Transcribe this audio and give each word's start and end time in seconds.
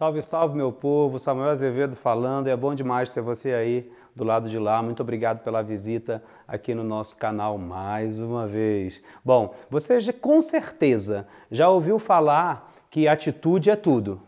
Salve, 0.00 0.22
salve, 0.22 0.56
meu 0.56 0.72
povo. 0.72 1.18
Samuel 1.18 1.50
Azevedo 1.50 1.94
falando. 1.94 2.46
É 2.46 2.56
bom 2.56 2.74
demais 2.74 3.10
ter 3.10 3.20
você 3.20 3.52
aí 3.52 3.92
do 4.16 4.24
lado 4.24 4.48
de 4.48 4.58
lá. 4.58 4.82
Muito 4.82 5.02
obrigado 5.02 5.44
pela 5.44 5.62
visita 5.62 6.22
aqui 6.48 6.74
no 6.74 6.82
nosso 6.82 7.18
canal 7.18 7.58
mais 7.58 8.18
uma 8.18 8.46
vez. 8.46 9.02
Bom, 9.22 9.54
você 9.68 10.00
já, 10.00 10.10
com 10.10 10.40
certeza 10.40 11.28
já 11.50 11.68
ouviu 11.68 11.98
falar 11.98 12.72
que 12.88 13.06
atitude 13.06 13.68
é 13.68 13.76
tudo. 13.76 14.22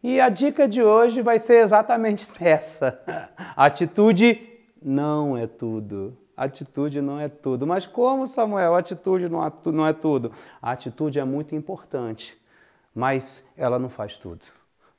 E 0.00 0.20
a 0.20 0.28
dica 0.28 0.68
de 0.68 0.80
hoje 0.80 1.22
vai 1.22 1.40
ser 1.40 1.54
exatamente 1.54 2.30
essa. 2.40 2.96
Atitude 3.56 4.48
não 4.80 5.36
é 5.36 5.48
tudo. 5.48 6.16
Atitude 6.36 7.00
não 7.00 7.18
é 7.18 7.28
tudo. 7.28 7.66
Mas 7.66 7.84
como, 7.84 8.28
Samuel? 8.28 8.76
Atitude 8.76 9.28
não 9.28 9.84
é 9.84 9.92
tudo. 9.92 10.30
A 10.62 10.70
atitude 10.70 11.18
é 11.18 11.24
muito 11.24 11.52
importante, 11.52 12.40
mas 12.94 13.44
ela 13.56 13.76
não 13.76 13.88
faz 13.88 14.16
tudo 14.16 14.46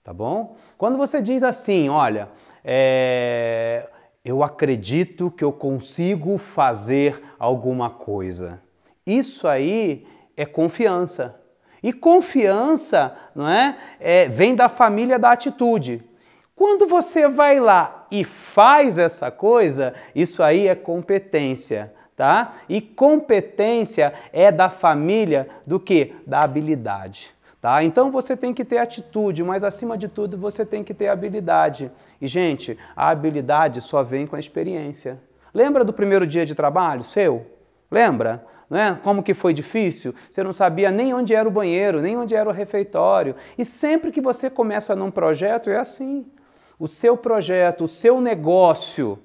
tá 0.06 0.14
bom? 0.14 0.56
Quando 0.78 1.00
você 1.00 1.20
diz 1.20 1.42
assim, 1.42 1.90
olha, 1.90 2.30
é, 2.64 3.90
eu 4.24 4.44
acredito 4.44 5.32
que 5.32 5.44
eu 5.44 5.52
consigo 5.52 6.38
fazer 6.38 7.24
alguma 7.40 7.90
coisa, 7.90 8.62
isso 9.04 9.48
aí 9.48 10.06
é 10.38 10.46
confiança. 10.46 11.36
E 11.82 11.92
confiança, 11.92 13.16
não 13.34 13.50
é, 13.50 13.78
é 14.00 14.28
vem 14.28 14.56
da 14.56 14.70
família 14.70 15.18
da 15.18 15.32
atitude. 15.32 16.04
Quando 16.56 16.86
você 16.86 17.28
vai 17.28 17.60
lá 17.60 18.06
e 18.12 18.24
faz 18.24 19.00
essa 19.00 19.32
coisa, 19.32 19.94
isso 20.14 20.44
aí 20.44 20.68
é 20.68 20.76
competência, 20.76 21.92
tá? 22.16 22.54
E 22.70 22.80
competência 22.80 24.14
é 24.32 24.52
da 24.52 24.70
família 24.70 25.50
do 25.66 25.80
que? 25.80 26.14
Da 26.28 26.42
habilidade. 26.42 27.36
Tá? 27.66 27.84
Então 27.84 28.12
você 28.12 28.38
tem 28.38 28.54
que 28.54 28.64
ter 28.64 28.78
atitude, 28.78 29.44
mas 29.44 29.64
acima 29.64 29.98
de 29.98 30.08
tudo 30.08 30.38
você 30.38 30.64
tem 30.64 30.84
que 30.84 30.94
ter 30.94 31.08
habilidade. 31.08 31.92
E, 32.22 32.28
gente, 32.28 32.78
a 32.96 33.10
habilidade 33.10 33.82
só 33.82 34.04
vem 34.04 34.28
com 34.28 34.36
a 34.36 34.40
experiência. 34.40 35.20
Lembra 35.52 35.84
do 35.84 35.92
primeiro 35.92 36.28
dia 36.28 36.46
de 36.46 36.54
trabalho 36.54 37.02
seu? 37.02 37.44
Lembra? 37.90 38.46
É? 38.70 38.94
Como 39.02 39.24
que 39.24 39.34
foi 39.34 39.52
difícil? 39.52 40.14
Você 40.30 40.44
não 40.44 40.54
sabia 40.54 40.92
nem 40.92 41.12
onde 41.12 41.34
era 41.34 41.50
o 41.50 41.52
banheiro, 41.52 42.04
nem 42.04 42.16
onde 42.16 42.36
era 42.36 42.48
o 42.48 42.54
refeitório. 42.54 43.36
E 43.58 43.66
sempre 43.66 44.12
que 44.12 44.22
você 44.22 44.48
começa 44.48 44.96
num 44.96 45.10
projeto, 45.10 45.68
é 45.68 45.78
assim. 45.78 46.24
O 46.78 46.88
seu 46.88 47.18
projeto, 47.18 47.86
o 47.86 47.88
seu 47.88 48.22
negócio 48.22 49.18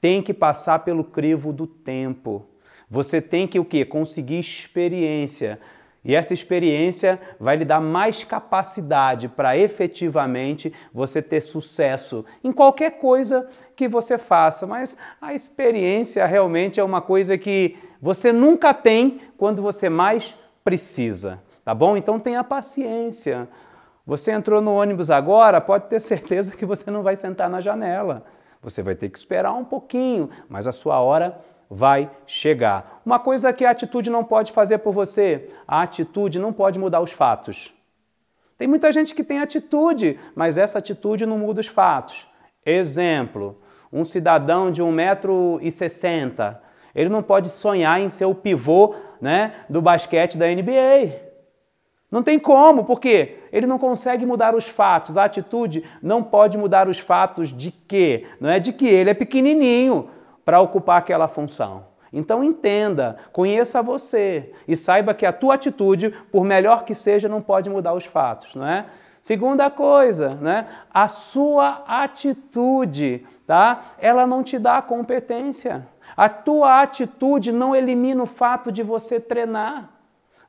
tem 0.00 0.20
que 0.20 0.34
passar 0.34 0.80
pelo 0.80 1.04
crivo 1.04 1.52
do 1.52 1.64
tempo. 1.64 2.44
Você 2.90 3.20
tem 3.20 3.46
que 3.46 3.60
o 3.60 3.64
quê? 3.64 3.84
Conseguir 3.84 4.40
experiência. 4.40 5.60
E 6.04 6.14
essa 6.14 6.32
experiência 6.32 7.20
vai 7.40 7.56
lhe 7.56 7.64
dar 7.64 7.80
mais 7.80 8.24
capacidade 8.24 9.28
para 9.28 9.56
efetivamente 9.56 10.72
você 10.92 11.20
ter 11.20 11.40
sucesso 11.40 12.24
em 12.42 12.52
qualquer 12.52 12.92
coisa 12.98 13.48
que 13.74 13.88
você 13.88 14.16
faça. 14.16 14.66
Mas 14.66 14.96
a 15.20 15.34
experiência 15.34 16.24
realmente 16.24 16.78
é 16.78 16.84
uma 16.84 17.00
coisa 17.00 17.36
que 17.36 17.76
você 18.00 18.32
nunca 18.32 18.72
tem 18.72 19.20
quando 19.36 19.60
você 19.60 19.88
mais 19.88 20.38
precisa, 20.64 21.42
tá 21.64 21.74
bom? 21.74 21.96
Então 21.96 22.18
tenha 22.20 22.44
paciência. 22.44 23.48
Você 24.06 24.30
entrou 24.30 24.62
no 24.62 24.72
ônibus 24.72 25.10
agora, 25.10 25.60
pode 25.60 25.88
ter 25.88 26.00
certeza 26.00 26.56
que 26.56 26.64
você 26.64 26.90
não 26.90 27.02
vai 27.02 27.16
sentar 27.16 27.50
na 27.50 27.60
janela. 27.60 28.24
Você 28.62 28.82
vai 28.82 28.94
ter 28.94 29.08
que 29.08 29.18
esperar 29.18 29.52
um 29.52 29.64
pouquinho, 29.64 30.30
mas 30.48 30.66
a 30.66 30.72
sua 30.72 31.00
hora 31.00 31.38
vai 31.70 32.10
chegar. 32.26 33.00
Uma 33.04 33.18
coisa 33.18 33.52
que 33.52 33.64
a 33.64 33.70
atitude 33.70 34.10
não 34.10 34.24
pode 34.24 34.52
fazer 34.52 34.78
por 34.78 34.92
você, 34.92 35.50
a 35.66 35.82
atitude 35.82 36.38
não 36.38 36.52
pode 36.52 36.78
mudar 36.78 37.00
os 37.00 37.12
fatos. 37.12 37.72
Tem 38.56 38.66
muita 38.66 38.90
gente 38.90 39.14
que 39.14 39.22
tem 39.22 39.38
atitude, 39.38 40.18
mas 40.34 40.58
essa 40.58 40.78
atitude 40.78 41.24
não 41.24 41.38
muda 41.38 41.60
os 41.60 41.68
fatos. 41.68 42.26
Exemplo, 42.64 43.60
um 43.92 44.04
cidadão 44.04 44.70
de 44.70 44.82
1,60m, 44.82 46.56
ele 46.94 47.08
não 47.08 47.22
pode 47.22 47.48
sonhar 47.48 48.00
em 48.00 48.08
ser 48.08 48.24
o 48.24 48.34
pivô 48.34 48.94
né, 49.20 49.54
do 49.68 49.80
basquete 49.80 50.36
da 50.36 50.46
NBA. 50.46 51.28
Não 52.10 52.22
tem 52.22 52.38
como, 52.38 52.84
porque 52.84 53.36
ele 53.52 53.66
não 53.66 53.78
consegue 53.78 54.24
mudar 54.24 54.54
os 54.54 54.66
fatos. 54.66 55.16
A 55.16 55.24
atitude 55.24 55.84
não 56.02 56.22
pode 56.22 56.56
mudar 56.56 56.88
os 56.88 56.98
fatos 56.98 57.52
de 57.52 57.70
quê? 57.70 58.26
Não 58.40 58.48
é 58.48 58.58
de 58.58 58.72
que 58.72 58.86
ele 58.86 59.10
é 59.10 59.14
pequenininho, 59.14 60.08
para 60.48 60.62
ocupar 60.62 60.96
aquela 60.96 61.28
função. 61.28 61.84
Então 62.10 62.42
entenda, 62.42 63.18
conheça 63.32 63.82
você 63.82 64.50
e 64.66 64.74
saiba 64.74 65.12
que 65.12 65.26
a 65.26 65.32
tua 65.32 65.56
atitude, 65.56 66.08
por 66.32 66.42
melhor 66.42 66.86
que 66.86 66.94
seja, 66.94 67.28
não 67.28 67.42
pode 67.42 67.68
mudar 67.68 67.92
os 67.92 68.06
fatos, 68.06 68.54
não 68.54 68.66
é? 68.66 68.86
Segunda 69.22 69.68
coisa, 69.68 70.30
né? 70.36 70.66
A 70.90 71.06
sua 71.06 71.84
atitude, 71.86 73.26
tá? 73.46 73.92
Ela 73.98 74.26
não 74.26 74.42
te 74.42 74.58
dá 74.58 74.80
competência. 74.80 75.86
A 76.16 76.30
tua 76.30 76.80
atitude 76.80 77.52
não 77.52 77.76
elimina 77.76 78.22
o 78.22 78.26
fato 78.26 78.72
de 78.72 78.82
você 78.82 79.20
treinar. 79.20 79.90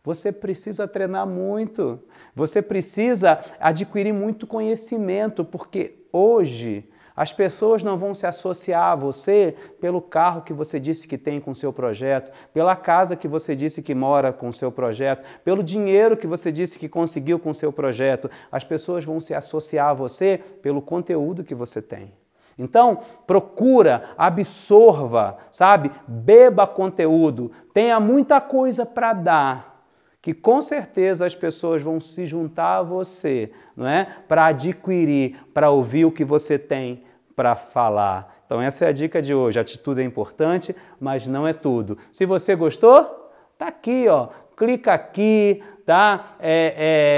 Você 0.02 0.32
precisa 0.32 0.88
treinar 0.88 1.28
muito. 1.28 2.00
Você 2.34 2.62
precisa 2.62 3.42
adquirir 3.60 4.14
muito 4.14 4.48
conhecimento, 4.48 5.44
porque 5.44 6.06
hoje 6.10 6.90
as 7.20 7.34
pessoas 7.34 7.84
não 7.84 7.98
vão 7.98 8.16
se 8.16 8.26
associar 8.26 8.94
a 8.94 8.96
você 8.96 9.54
pelo 9.82 10.02
carro 10.02 10.42
que 10.42 10.54
você 10.54 10.80
disse 10.80 11.06
que 11.06 11.18
tem 11.18 11.38
com 11.42 11.54
seu 11.54 11.74
projeto, 11.74 12.32
pela 12.54 12.78
casa 12.78 13.14
que 13.14 13.28
você 13.28 13.58
disse 13.58 13.82
que 13.82 13.94
mora 13.94 14.32
com 14.32 14.54
seu 14.54 14.72
projeto, 14.72 15.28
pelo 15.44 15.62
dinheiro 15.62 16.16
que 16.16 16.26
você 16.26 16.50
disse 16.50 16.80
que 16.80 16.88
conseguiu 16.88 17.38
com 17.38 17.54
seu 17.54 17.74
projeto. 17.74 18.32
As 18.50 18.64
pessoas 18.64 19.04
vão 19.04 19.20
se 19.20 19.34
associar 19.34 19.90
a 19.90 19.94
você 19.94 20.40
pelo 20.62 20.82
conteúdo 20.82 21.44
que 21.44 21.54
você 21.54 21.82
tem. 21.82 22.14
Então, 22.58 23.00
procura, 23.28 24.12
absorva, 24.18 25.40
sabe? 25.52 25.92
Beba 26.08 26.66
conteúdo, 26.66 27.52
tenha 27.74 28.00
muita 28.00 28.40
coisa 28.40 28.86
para 28.86 29.12
dar, 29.12 29.84
que 30.22 30.34
com 30.34 30.62
certeza 30.62 31.26
as 31.26 31.36
pessoas 31.36 31.82
vão 31.82 32.00
se 32.00 32.26
juntar 32.26 32.78
a 32.78 32.84
você, 32.84 33.52
não 33.76 33.86
é? 33.86 34.08
Para 34.26 34.46
adquirir, 34.46 35.38
para 35.54 35.70
ouvir 35.70 36.06
o 36.06 36.12
que 36.14 36.24
você 36.24 36.58
tem 36.58 37.09
para 37.40 37.56
falar. 37.56 38.36
Então 38.46 38.62
essa 38.62 38.84
é 38.84 38.90
a 38.90 38.92
dica 38.92 39.22
de 39.22 39.34
hoje. 39.34 39.58
Atitude 39.58 40.02
é 40.02 40.04
importante, 40.04 40.76
mas 41.00 41.26
não 41.26 41.48
é 41.48 41.54
tudo. 41.54 41.98
Se 42.12 42.26
você 42.26 42.54
gostou, 42.54 43.32
tá 43.58 43.68
aqui, 43.68 44.10
ó. 44.10 44.28
Clica 44.58 44.92
aqui, 44.94 45.64
tá? 45.86 46.36
É, 46.38 46.74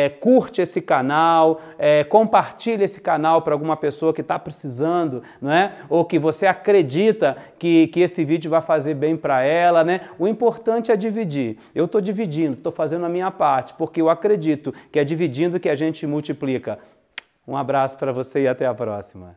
é, 0.05 0.09
curte 0.19 0.61
esse 0.61 0.79
canal, 0.79 1.59
é, 1.79 2.03
compartilha 2.03 2.83
esse 2.83 3.01
canal 3.01 3.41
para 3.41 3.55
alguma 3.55 3.75
pessoa 3.75 4.13
que 4.13 4.21
está 4.21 4.37
precisando, 4.37 5.23
não 5.41 5.51
é? 5.51 5.73
Ou 5.89 6.05
que 6.05 6.19
você 6.19 6.45
acredita 6.45 7.35
que, 7.57 7.87
que 7.87 8.01
esse 8.01 8.23
vídeo 8.23 8.51
vai 8.51 8.61
fazer 8.61 8.93
bem 8.93 9.17
para 9.17 9.41
ela, 9.41 9.83
né? 9.83 10.01
O 10.19 10.27
importante 10.27 10.91
é 10.91 10.95
dividir. 10.95 11.57
Eu 11.73 11.85
estou 11.85 11.99
dividindo, 11.99 12.57
estou 12.57 12.71
fazendo 12.71 13.07
a 13.07 13.09
minha 13.09 13.31
parte, 13.31 13.73
porque 13.73 13.99
eu 13.99 14.07
acredito 14.07 14.71
que 14.91 14.99
é 14.99 15.03
dividindo 15.03 15.59
que 15.59 15.67
a 15.67 15.73
gente 15.73 16.05
multiplica. 16.05 16.77
Um 17.47 17.57
abraço 17.57 17.97
para 17.97 18.11
você 18.11 18.43
e 18.43 18.47
até 18.47 18.67
a 18.67 18.73
próxima. 18.75 19.35